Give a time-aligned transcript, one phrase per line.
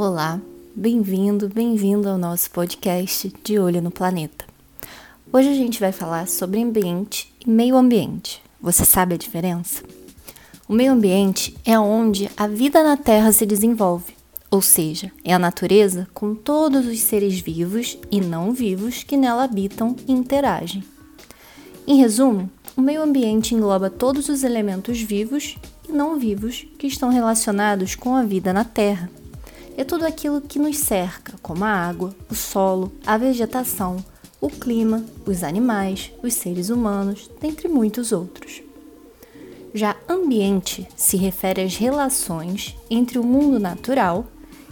[0.00, 0.40] Olá,
[0.76, 4.44] bem-vindo, bem-vindo ao nosso podcast De Olho no Planeta.
[5.32, 8.40] Hoje a gente vai falar sobre ambiente e meio ambiente.
[8.60, 9.82] Você sabe a diferença?
[10.68, 14.14] O meio ambiente é onde a vida na Terra se desenvolve,
[14.52, 19.42] ou seja, é a natureza com todos os seres vivos e não vivos que nela
[19.42, 20.84] habitam e interagem.
[21.88, 25.56] Em resumo, o meio ambiente engloba todos os elementos vivos
[25.88, 29.10] e não vivos que estão relacionados com a vida na Terra
[29.78, 34.04] é tudo aquilo que nos cerca, como a água, o solo, a vegetação,
[34.40, 38.60] o clima, os animais, os seres humanos, dentre muitos outros.
[39.72, 44.26] Já ambiente se refere às relações entre o mundo natural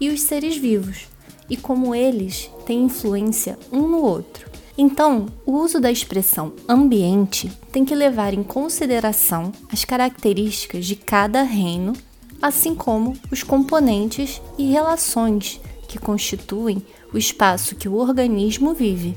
[0.00, 1.06] e os seres vivos
[1.48, 4.50] e como eles têm influência um no outro.
[4.76, 11.42] Então, o uso da expressão ambiente tem que levar em consideração as características de cada
[11.42, 11.92] reino
[12.40, 19.16] assim como os componentes e relações que constituem o espaço que o organismo vive.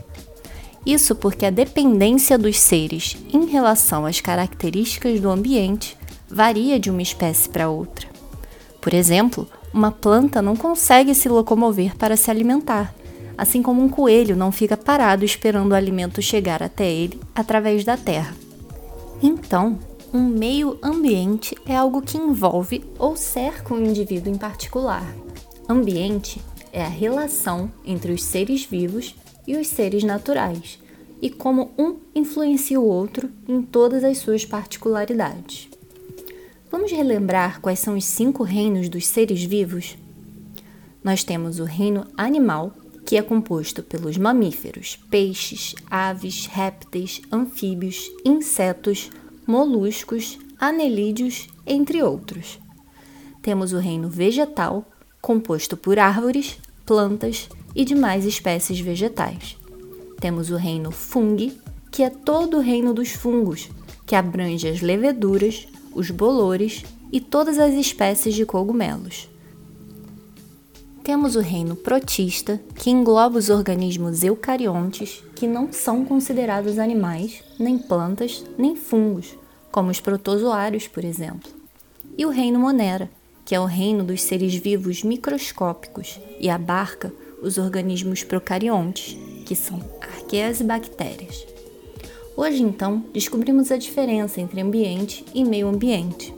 [0.85, 7.01] Isso porque a dependência dos seres em relação às características do ambiente varia de uma
[7.01, 8.07] espécie para outra.
[8.79, 12.95] Por exemplo, uma planta não consegue se locomover para se alimentar,
[13.37, 17.95] assim como um coelho não fica parado esperando o alimento chegar até ele através da
[17.95, 18.35] terra.
[19.21, 19.77] Então,
[20.13, 25.05] um meio ambiente é algo que envolve ou cerca um indivíduo em particular.
[25.69, 26.41] Ambiente
[26.73, 29.15] é a relação entre os seres vivos
[29.47, 30.79] e os seres naturais,
[31.21, 35.69] e como um influencia o outro em todas as suas particularidades.
[36.69, 39.97] Vamos relembrar quais são os cinco reinos dos seres vivos?
[41.03, 42.73] Nós temos o reino animal,
[43.05, 49.09] que é composto pelos mamíferos, peixes, aves, répteis, anfíbios, insetos,
[49.51, 52.57] moluscos, anelídeos, entre outros.
[53.41, 54.85] Temos o reino vegetal,
[55.21, 59.57] composto por árvores, plantas e demais espécies vegetais.
[60.21, 61.51] Temos o reino fungi,
[61.91, 63.69] que é todo o reino dos fungos,
[64.05, 69.29] que abrange as leveduras, os bolores e todas as espécies de cogumelos.
[71.03, 77.77] Temos o reino protista, que engloba os organismos eucariontes, que não são considerados animais, nem
[77.77, 79.35] plantas, nem fungos,
[79.71, 81.49] como os protozoários, por exemplo.
[82.17, 83.09] E o reino Monera,
[83.45, 87.11] que é o reino dos seres vivos microscópicos e abarca
[87.41, 91.45] os organismos procariontes, que são arqueias e bactérias.
[92.37, 96.33] Hoje, então, descobrimos a diferença entre ambiente e meio ambiente.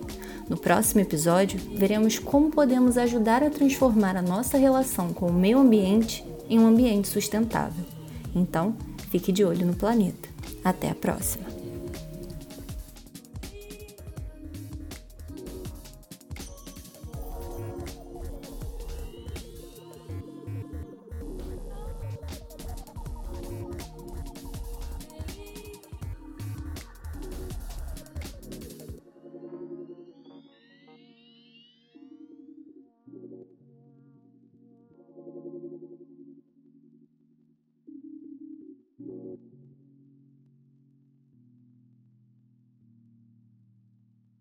[0.50, 5.60] No próximo episódio, veremos como podemos ajudar a transformar a nossa relação com o meio
[5.60, 7.86] ambiente em um ambiente sustentável.
[8.36, 8.76] Então,
[9.10, 10.30] fique de olho no planeta.
[10.64, 11.63] Até a próxima!